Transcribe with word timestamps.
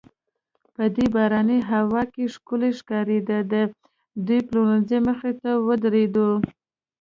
په 0.73 0.83
دې 0.95 1.05
باراني 1.13 1.59
هوا 1.71 2.01
کې 2.13 2.25
ښکلې 2.35 2.71
ښکارېده، 2.79 3.37
د 3.51 3.53
یوې 4.27 4.39
پلورنځۍ 4.47 4.99
مخې 5.07 5.31
ته 5.41 5.49
ودریدو. 5.67 6.29